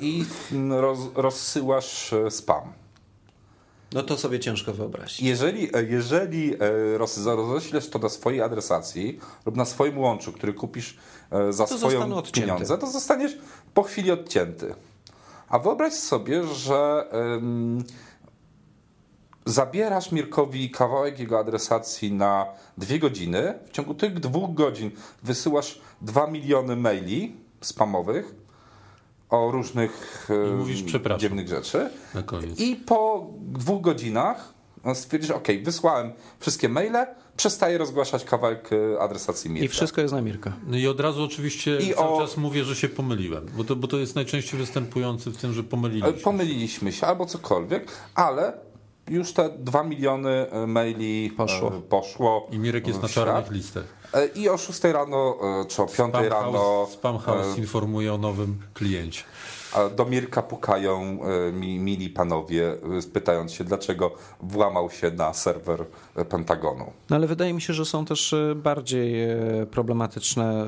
[0.00, 0.24] i
[0.70, 2.83] roz, rozsyłasz e, spam.
[3.94, 5.20] No to sobie ciężko wyobrazić.
[5.20, 10.96] Jeżeli, e, jeżeli e, roześlesz to na swojej adresacji lub na swoim łączu, który kupisz
[11.30, 13.38] e, za to swoją pieniądze, to zostaniesz
[13.74, 14.74] po chwili odcięty.
[15.48, 17.84] A wyobraź sobie, że um,
[19.46, 22.46] zabierasz Mirkowi kawałek jego adresacji na
[22.78, 23.58] dwie godziny.
[23.66, 24.90] W ciągu tych dwóch godzin
[25.22, 28.43] wysyłasz dwa miliony maili spamowych
[29.30, 30.82] o różnych I mówisz,
[31.18, 31.90] dziwnych rzeczy.
[32.58, 34.54] I po dwóch godzinach
[34.94, 37.06] stwierdzisz, ok, wysłałem wszystkie maile,
[37.36, 39.64] przestaję rozgłaszać kawałek e, adresacji Mirka.
[39.64, 40.52] I wszystko jest na Mirka.
[40.66, 42.20] No i od razu oczywiście I cały o...
[42.20, 45.62] czas mówię, że się pomyliłem, bo to, bo to jest najczęściej występujący w tym, że
[45.62, 46.24] pomyliliśmy się.
[46.24, 48.52] Pomyliliśmy się albo cokolwiek, ale
[49.10, 51.70] już te dwa miliony e, maili e, poszło.
[51.70, 53.84] poszło I Mirek jest na czarnych listach.
[54.14, 55.38] E, I o 6 rano
[55.68, 56.86] czy o 5 rano.
[56.90, 59.22] Spam House informuje o nowym kliencie.
[59.96, 65.84] Do Mirka pukają e, mi, mili panowie, e, pytając się, dlaczego włamał się na serwer
[66.28, 66.92] Pentagonu.
[67.10, 69.14] No ale wydaje mi się, że są też e, bardziej
[69.70, 70.66] problematyczne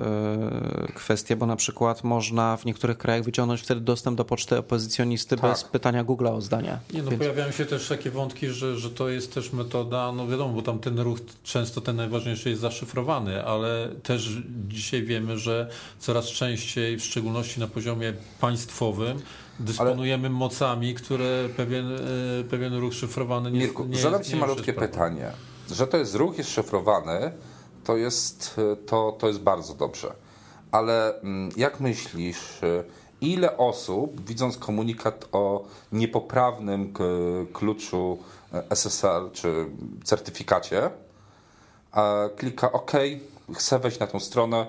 [0.95, 5.51] kwestie, bo na przykład można w niektórych krajach wyciągnąć wtedy dostęp do poczty opozycjonisty tak.
[5.51, 6.79] bez pytania Google o zdanie.
[6.93, 7.23] Nie, no Więc...
[7.23, 10.79] Pojawiają się też takie wątki, że, że to jest też metoda, no wiadomo, bo tam
[10.79, 17.05] ten ruch często ten najważniejszy jest zaszyfrowany, ale też dzisiaj wiemy, że coraz częściej, w
[17.05, 18.96] szczególności na poziomie państwowym,
[19.61, 20.37] dysponujemy Ale...
[20.37, 25.33] mocami, które pewien, e, pewien ruch szyfrowany nie Mirku, nie zadam Ci malutkie pytanie.
[25.71, 27.33] Że to jest ruch jest szyfrowany,
[27.85, 30.13] to jest, to, to jest bardzo dobrze.
[30.71, 32.85] Ale mm, jak myślisz, e,
[33.21, 36.93] ile osób, widząc komunikat o niepoprawnym
[37.53, 38.19] kluczu
[38.53, 39.67] e, SSL czy
[40.05, 40.91] certyfikacie,
[42.37, 42.93] klika OK,
[43.55, 44.67] chcę wejść na tą stronę,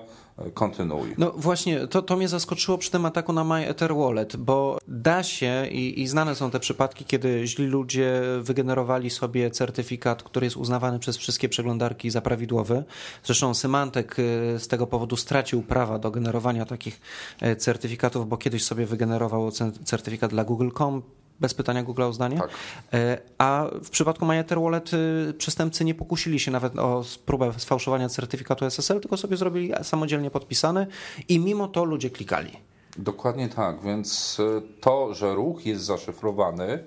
[0.54, 1.14] kontynuuj.
[1.18, 5.22] No właśnie, to, to mnie zaskoczyło przy tym ataku na My Ether Wallet, bo da
[5.22, 10.56] się i, i znane są te przypadki, kiedy źli ludzie wygenerowali sobie certyfikat, który jest
[10.56, 12.84] uznawany przez wszystkie przeglądarki za prawidłowy.
[13.24, 14.22] Zresztą Symantek y,
[14.58, 17.00] z tego powodu stracił prawa do generowania takich
[17.42, 19.50] y, certyfikatów, bo kiedyś sobie wygenerował
[19.84, 21.02] certyfikat dla Google.com,
[21.40, 22.36] bez pytania Google o zdanie.
[22.36, 22.50] Tak.
[22.92, 28.08] E, a w przypadku MyEther Wallet y, przestępcy nie pokusili się nawet o próbę sfałszowania
[28.08, 30.86] certyfikatu SSL, tylko sobie zrobili samodzielnie podpisany
[31.28, 32.52] i mimo to ludzie klikali.
[32.98, 36.78] Dokładnie tak, więc y, to, że ruch jest zaszyfrowany, y,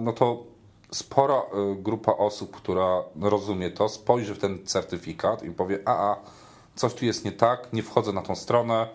[0.00, 0.50] no to
[0.92, 1.42] spora
[1.76, 6.16] grupa osób, która rozumie to, spojrzy w ten certyfikat i powie, a, a
[6.74, 8.88] coś tu jest nie tak, nie wchodzę na tą stronę,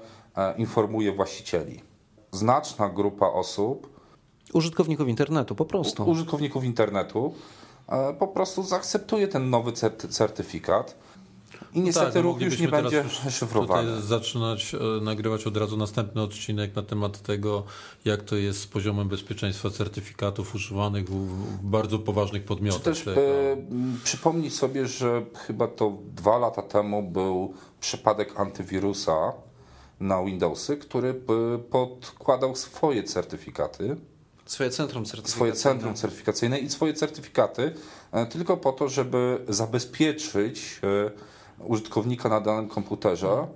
[0.57, 1.81] informuję właścicieli.
[2.31, 3.94] Znaczna grupa osób
[4.55, 6.03] Użytkowników internetu, po prostu.
[6.03, 7.33] U, użytkowników internetu
[8.19, 9.71] po prostu zaakceptuje ten nowy
[10.09, 10.95] certyfikat.
[11.73, 13.87] I niestety tak, no ruch już nie będzie szyfrowany.
[13.89, 17.63] Tutaj zaczynać e, nagrywać od razu następny odcinek na temat tego,
[18.05, 21.27] jak to jest z poziomem bezpieczeństwa certyfikatów używanych w,
[21.61, 22.81] w bardzo poważnych Czy podmiotach.
[22.81, 23.21] też tego.
[23.21, 23.57] e,
[24.03, 29.33] przypomnij sobie, że chyba to dwa lata temu był przypadek antywirusa
[29.99, 33.95] na Windowsy, który e, podkładał swoje certyfikaty,
[34.45, 35.35] Swoje centrum certyfikacyjne.
[35.35, 37.73] swoje centrum certyfikacyjne i swoje certyfikaty
[38.11, 43.47] e, tylko po to, żeby zabezpieczyć e, użytkownika na danym komputerze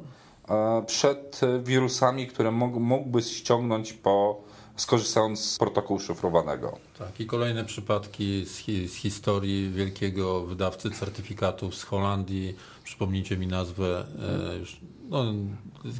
[0.49, 4.41] e, przed wirusami, które mógł- mógłby ściągnąć po
[4.79, 6.77] skorzystając z protokołu szyfrowanego.
[6.99, 12.55] Tak, i kolejne przypadki z, hi, z historii wielkiego wydawcy certyfikatów z Holandii.
[12.83, 14.05] Przypomnijcie mi nazwę,
[14.53, 14.77] e, już,
[15.09, 15.23] no,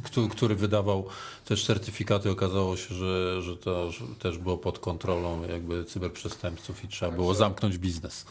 [0.02, 1.04] który, który wydawał
[1.44, 2.30] też certyfikaty.
[2.30, 7.34] Okazało się, że, że to że też było pod kontrolą jakby cyberprzestępców i trzeba było
[7.34, 8.26] zamknąć biznes.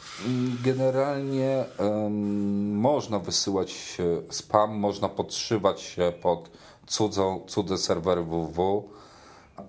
[0.64, 3.98] Generalnie em, można wysyłać
[4.30, 6.50] spam, można podszywać się pod
[6.88, 8.90] cudzą, cudze serwery www.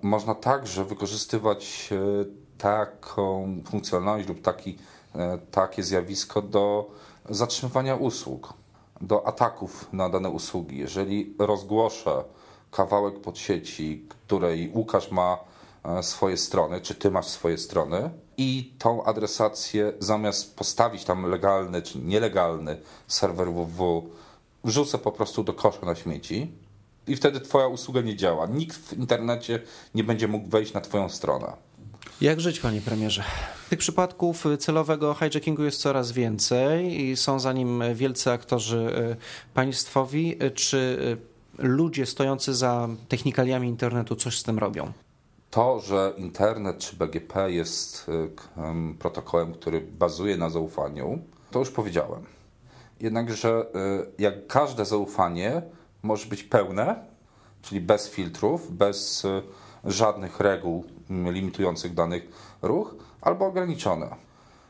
[0.01, 2.25] Można także wykorzystywać e,
[2.57, 4.77] taką funkcjonalność lub taki,
[5.15, 6.91] e, takie zjawisko do
[7.29, 8.53] zatrzymywania usług,
[9.01, 10.77] do ataków na dane usługi.
[10.77, 12.23] Jeżeli rozgłoszę
[12.71, 15.37] kawałek podsieci, której Łukasz ma
[15.83, 21.81] e, swoje strony, czy ty masz swoje strony i tą adresację zamiast postawić tam legalny
[21.81, 22.77] czy nielegalny
[23.07, 24.09] serwer www,
[24.63, 26.51] wrzucę po prostu do kosza na śmieci
[27.11, 28.45] i wtedy twoja usługa nie działa.
[28.47, 29.59] Nikt w internecie
[29.95, 31.53] nie będzie mógł wejść na twoją stronę.
[32.21, 33.23] Jak żyć, panie premierze?
[33.69, 40.43] Tych przypadków celowego hijackingu jest coraz więcej i są za nim wielcy aktorzy y, państwowi.
[40.43, 40.77] Y, Czy
[41.59, 44.91] y, ludzie stojący za technikaliami internetu coś z tym robią?
[45.51, 48.11] To, że internet czy BGP jest
[48.99, 51.19] protokołem, który bazuje na zaufaniu,
[51.51, 52.25] to już powiedziałem.
[52.99, 53.65] Jednakże
[54.19, 55.61] jak każde zaufanie
[56.03, 57.05] może być pełne,
[57.61, 59.41] czyli bez filtrów, bez y,
[59.85, 62.23] żadnych reguł mm, limitujących danych
[62.61, 64.15] ruch, albo ograniczone.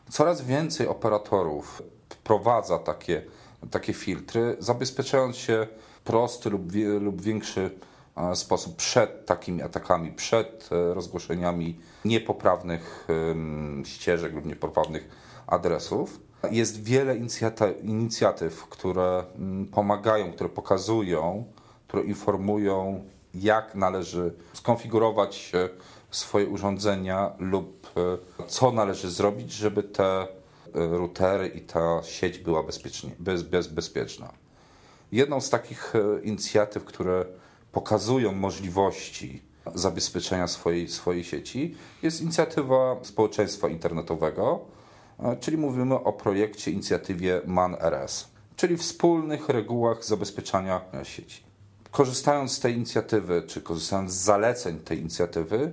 [0.09, 3.23] Coraz więcej operatorów wprowadza takie,
[3.71, 5.67] takie filtry, zabezpieczając się
[5.99, 6.61] w prosty lub,
[6.99, 7.71] lub większy
[8.33, 13.07] sposób przed takimi atakami, przed e, rozgłoszeniami niepoprawnych
[13.83, 15.09] ścieżek lub niepoprawnych
[15.47, 16.19] adresów.
[16.51, 17.17] Jest wiele
[17.83, 21.45] inicjatyw, które mm, pomagają, które pokazują,
[21.87, 25.69] które informują, jak należy skonfigurować e,
[26.11, 30.27] swoje urządzenia lub e, co należy zrobić, żeby te e,
[30.73, 34.31] routery i ta sieć była bezpiecznie, bez, bez, bezpieczna.
[35.11, 37.25] Jedną z takich inicjatyw, które
[37.71, 39.41] pokazują możliwości
[39.75, 44.65] zabezpieczenia swojej, swojej sieci, jest inicjatywa społeczeństwa internetowego,
[45.39, 51.43] czyli mówimy o projekcie, inicjatywie MAN-RS, czyli wspólnych regułach zabezpieczania e, sieci.
[51.91, 55.71] Korzystając z tej inicjatywy, czy korzystając z zaleceń tej inicjatywy,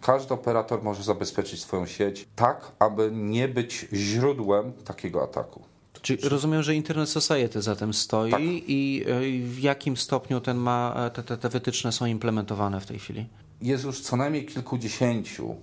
[0.00, 5.62] każdy operator może zabezpieczyć swoją sieć tak, aby nie być źródłem takiego ataku.
[6.02, 8.40] Czyli rozumiem, że Internet Society za tym stoi Tak.
[8.42, 12.86] i y, w jakim stopniu ten ma, e, te, te, te wytyczne są implementowane w
[12.86, 13.26] tej chwili?
[13.62, 15.56] Jest już co najmniej kilkudziesięciu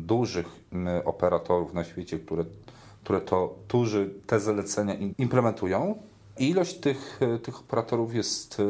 [0.00, 0.46] dużych
[1.04, 2.44] operatorów na świecie, które,
[3.04, 5.98] które to, którzy te zalecenia im- implementują.
[6.38, 8.64] I ilość tych, e, tych operatorów jest e,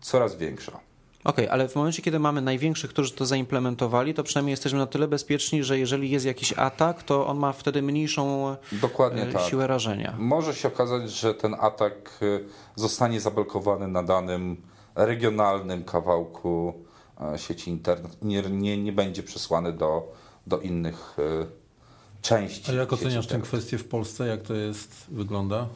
[0.00, 0.80] coraz większa.
[1.24, 5.08] Okej, ale w momencie, kiedy mamy największych, którzy to zaimplementowali, to przynajmniej jesteśmy na tyle
[5.08, 9.42] bezpieczni, że jeżeli jest jakiś atak, to on ma wtedy mniejszą Dokładnie e, tak.
[9.42, 10.14] siłę rażenia.
[10.18, 12.20] Może się okazać, że ten atak
[12.76, 14.56] zostanie zablokowany na danym
[14.94, 16.74] regionalnym kawałku
[17.36, 18.16] sieci internet.
[18.22, 20.12] Nie, nie, nie będzie przesłany do,
[20.46, 21.46] do innych e,
[22.22, 22.70] części.
[22.70, 24.26] A jak oceniasz tę kwestię w Polsce?
[24.26, 25.66] Jak to jest, wygląda?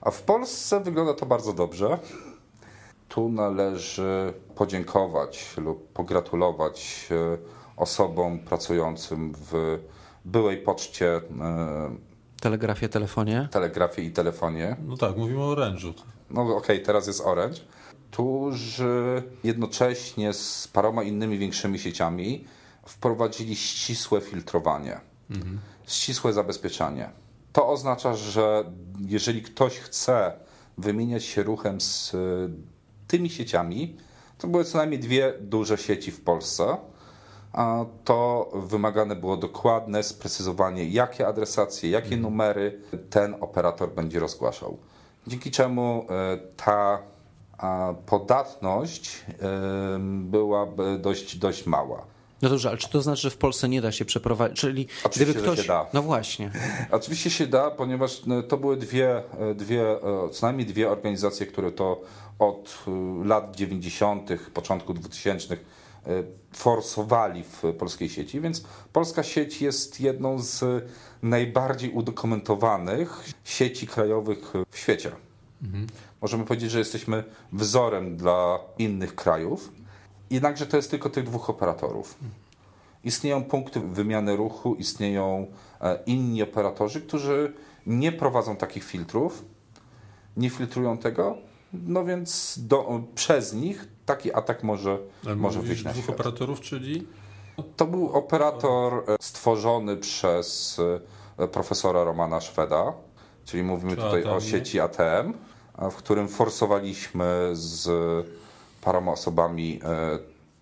[0.00, 1.98] A w Polsce wygląda to bardzo dobrze.
[3.08, 7.38] Tu należy podziękować lub pogratulować e,
[7.76, 9.78] osobom pracującym w
[10.24, 11.96] byłej poczcie, e,
[12.40, 13.48] Telegrafie, telefonie.
[13.50, 14.76] telegrafii i telefonie.
[14.86, 15.94] No tak, mówimy o orężu.
[16.30, 17.60] No okej, teraz jest Orange.
[18.14, 22.44] Którzy jednocześnie z paroma innymi większymi sieciami
[22.86, 25.00] wprowadzili ścisłe filtrowanie,
[25.86, 27.10] ścisłe zabezpieczanie.
[27.52, 28.64] To oznacza, że
[29.06, 30.32] jeżeli ktoś chce
[30.78, 32.18] wymieniać się ruchem z y,
[33.08, 33.96] tymi sieciami,
[34.38, 36.76] to były co najmniej dwie duże sieci w Polsce,
[38.04, 44.78] to wymagane było dokładne sprecyzowanie, jakie adresacje, jakie numery ten operator będzie rozgłaszał.
[45.26, 47.13] Dzięki czemu e, ta
[47.58, 49.24] a, podatność
[50.02, 50.66] była
[50.98, 52.14] dość, dość mała.
[52.44, 54.60] No dobrze, ale czy to znaczy, że w Polsce nie da się przeprowadzić?
[54.60, 55.60] Czyli Oczywiście, gdyby ktoś.
[55.60, 55.86] się da.
[55.92, 56.50] No właśnie.
[56.90, 61.46] Oczywiście się da, ponieważ no, to były dwie, e, dwie, e, co najmniej dwie organizacje,
[61.46, 62.00] które to
[62.38, 65.56] od e, lat 90., początku 2000
[66.52, 70.84] forsowali w polskiej sieci, więc polska sieć jest jedną z
[71.22, 75.12] najbardziej udokumentowanych sieci krajowych w świecie.
[75.64, 75.86] Mhm.
[76.22, 79.72] Możemy powiedzieć, że jesteśmy wzorem dla innych krajów,
[80.30, 82.18] jednakże to jest tylko tych dwóch operatorów.
[83.04, 85.46] Istnieją punkty wymiany ruchu, istnieją
[85.80, 87.52] e, inni operatorzy, którzy
[87.86, 89.44] nie prowadzą takich filtrów,
[90.36, 91.36] nie filtrują tego,
[91.72, 94.98] no więc do, przez nich taki atak może,
[95.36, 96.14] może wyjść na dwóch świat.
[96.20, 97.06] operatorów, czyli?
[97.76, 100.80] To był operator e, stworzony przez
[101.38, 102.92] e, profesora Romana Szweda,
[103.44, 105.32] czyli mówimy Czy tutaj ATM, o sieci ATM,
[105.78, 107.88] w którym forsowaliśmy z
[108.80, 109.80] paroma osobami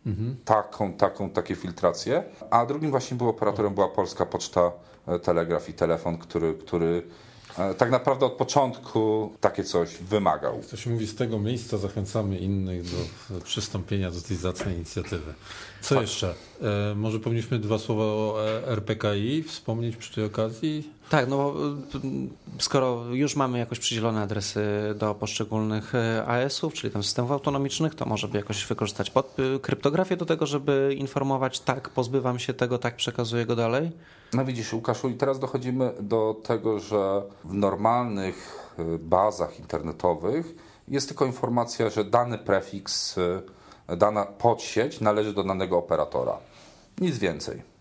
[0.07, 0.37] mhm.
[0.45, 2.25] taką, taką, takie filtracje.
[2.51, 4.73] A drugim właśnie był operatorem była Polska Poczta,
[5.07, 7.03] e, Telegraf i Telefon, który, który
[7.59, 10.61] e, tak naprawdę od początku takie coś wymagał.
[10.71, 15.35] To się mówi, z tego miejsca zachęcamy innych do przystąpienia do tej zacnej inicjatywy.
[15.81, 16.03] Co tak.
[16.03, 16.35] jeszcze?
[16.63, 20.91] E, może powinniśmy dwa słowa o RPKI wspomnieć przy tej okazji?
[21.13, 21.55] Tak, no bo
[22.59, 24.65] skoro już mamy jakoś przydzielone adresy
[24.97, 25.93] do poszczególnych
[26.27, 30.95] AS-ów, czyli tam systemów autonomicznych, to może by jakoś wykorzystać pod, kryptografię do tego, żeby
[30.99, 33.91] informować, tak, pozbywam się tego, tak, przekazuję go dalej?
[34.33, 40.55] No widzisz, Łukaszu, i teraz dochodzimy do tego, że w normalnych bazach internetowych
[40.89, 43.17] jest tylko informacja, że dany prefiks,
[43.97, 46.37] dana podsieć należy do danego operatora.
[47.01, 47.72] Nic więcej.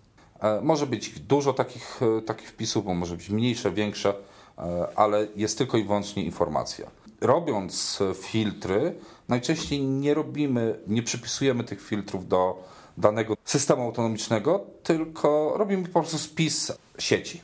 [0.42, 4.14] E, może być dużo takich, e, takich wpisów, bo może być mniejsze, większe,
[4.58, 6.88] e, ale jest tylko i wyłącznie informacja.
[7.22, 8.96] Robiąc filtry,
[9.30, 12.64] najczęściej nie robimy, nie przypisujemy tych filtrów do
[12.98, 17.42] danego systemu autonomicznego, tylko robimy po prostu spis sieci.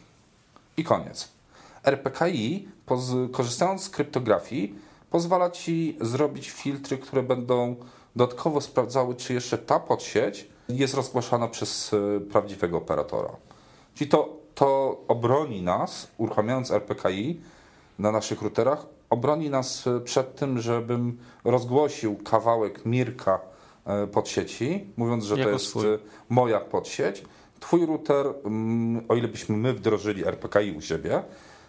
[0.77, 1.29] I koniec.
[1.83, 2.67] RPKI,
[3.31, 4.75] korzystając z kryptografii,
[5.09, 7.75] pozwala Ci zrobić filtry, które będą
[8.15, 13.29] dodatkowo sprawdzały, czy jeszcze ta podsieć jest rozgłaszana przez e, prawdziwego operatora.
[13.95, 17.41] Czyli to, to obroni nas, uruchamiając RPKI
[17.99, 23.39] na naszych routerach, obroni nas e, przed tym, żebym rozgłosił kawałek Mirka
[23.85, 25.83] e, podsieci, mówiąc, że jako to jest swój.
[26.29, 27.23] moja podsieć.
[27.59, 31.23] Twój router, mm, o ile byśmy my wdrożyli RPKI u siebie,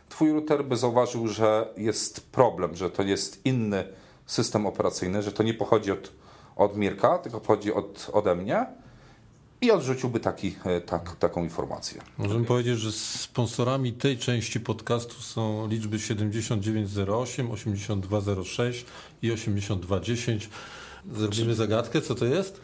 [0.08, 3.84] twój router by zauważył, że jest problem, że to jest inny
[4.26, 6.12] system operacyjny, że to nie pochodzi od,
[6.56, 8.66] od Mirka, tylko pochodzi od, ode mnie
[9.60, 12.00] i odrzuciłby taki, e, tak, taką informację.
[12.18, 18.84] Możemy powiedzieć, że sponsorami tej części podcastu są liczby 7908, 8206
[19.22, 20.50] i 8210.
[21.16, 22.60] Zrobimy zagadkę, co to jest?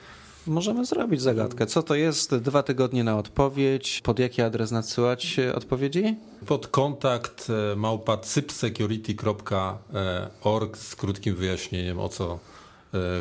[0.46, 1.66] Możemy zrobić zagadkę.
[1.66, 2.34] Co to jest?
[2.34, 4.00] Dwa tygodnie na odpowiedź.
[4.04, 6.16] Pod jaki adres nadsyłać odpowiedzi?
[6.46, 12.38] Pod kontakt e, małpa cypsecurity.org z krótkim wyjaśnieniem o co E,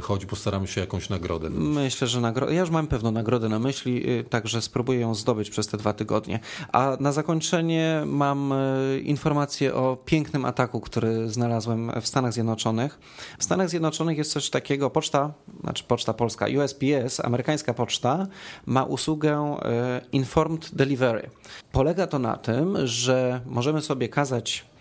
[0.01, 1.49] chodzi, postaramy się jakąś nagrodę.
[1.49, 2.53] Myślę, że nagrodę.
[2.53, 5.93] Ja już mam pewną nagrodę na myśli, y, także spróbuję ją zdobyć przez te dwa
[5.93, 6.39] tygodnie.
[6.71, 12.99] A na zakończenie mam y, informację o pięknym ataku, który znalazłem w Stanach Zjednoczonych.
[13.39, 18.27] W Stanach Zjednoczonych jest coś takiego, poczta, znaczy poczta polska, USPS, amerykańska poczta,
[18.65, 19.57] ma usługę
[20.03, 21.29] y, Informed Delivery.
[21.71, 24.72] Polega to na tym, że możemy sobie kazać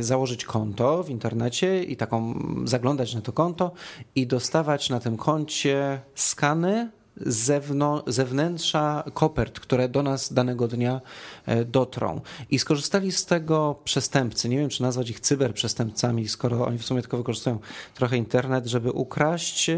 [0.00, 3.72] założyć konto w internecie i taką zaglądać na to konto
[4.14, 6.90] i dostawać na tym koncie skany
[8.06, 11.00] zewnętrza kopert, które do nas danego dnia
[11.46, 12.20] e, dotrą.
[12.50, 14.48] I skorzystali z tego przestępcy.
[14.48, 17.58] Nie wiem, czy nazwać ich cyberprzestępcami, skoro oni w sumie tylko wykorzystują
[17.94, 19.70] trochę internet, żeby ukraść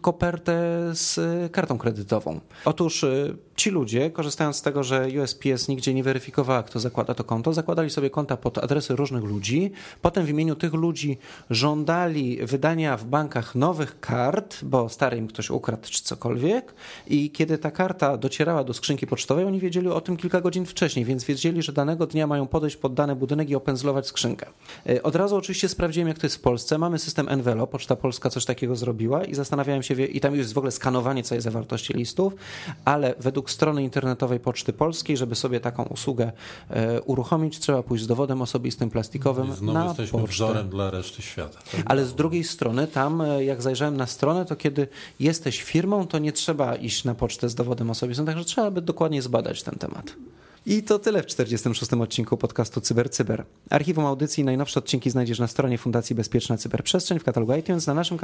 [0.00, 0.54] kopertę
[0.92, 1.18] z
[1.52, 2.40] kartą kredytową.
[2.64, 7.24] Otóż e, ci ludzie, korzystając z tego, że USPS nigdzie nie weryfikowała, kto zakłada to
[7.24, 9.72] konto, zakładali sobie konta pod adresy różnych ludzi.
[10.02, 11.18] Potem w imieniu tych ludzi
[11.50, 16.74] żądali wydania w bankach nowych kart, bo stary im ktoś ukradł czy cokolwiek.
[17.06, 21.04] I kiedy ta karta docierała do skrzynki pocztowej, oni wiedzieli o tym kilka godzin wcześniej,
[21.04, 24.46] więc wiedzieli, że danego dnia mają podejść pod dany budynek i opędzlować skrzynkę.
[24.88, 26.78] E, od razu oczywiście sprawdziłem, jak to jest w Polsce.
[26.78, 30.58] Mamy system Envelo, Poczta Polska coś takiego zrobiła i zastanawiałem się, i tam jest w
[30.58, 32.34] ogóle skanowanie całej zawartości listów,
[32.84, 36.32] ale według według strony internetowej Poczty Polskiej, żeby sobie taką usługę
[36.70, 40.34] e, uruchomić, trzeba pójść z dowodem osobistym plastikowym Znowu na jesteśmy pocztę.
[40.34, 41.58] wzorem dla reszty świata.
[41.72, 41.82] Tak?
[41.84, 44.88] Ale z drugiej strony tam, e, jak zajrzałem na stronę, to kiedy
[45.20, 49.22] jesteś firmą, to nie trzeba iść na pocztę z dowodem osobistym, także trzeba by dokładnie
[49.22, 50.14] zbadać ten temat.
[50.68, 51.92] I to tyle w 46.
[51.92, 53.38] odcinku podcastu CyberCyber.
[53.38, 53.46] Cyber.
[53.70, 57.94] Archiwum audycji i najnowsze odcinki znajdziesz na stronie Fundacji Bezpieczna Cyberprzestrzeń w katalogu iTunes, na
[57.94, 58.18] naszym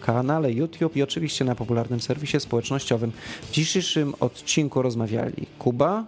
[0.00, 3.12] kanale YouTube i oczywiście na popularnym serwisie społecznościowym.
[3.42, 6.04] W dzisiejszym odcinku rozmawiali Kuba,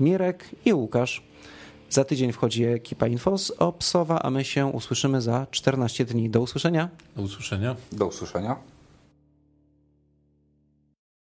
[0.00, 1.22] Mirek i Łukasz.
[1.90, 6.30] Za tydzień wchodzi ekipa Infos Opsowa, a my się usłyszymy za 14 dni.
[6.30, 6.88] Do usłyszenia.
[7.16, 7.76] Do usłyszenia.
[7.92, 8.73] Do usłyszenia.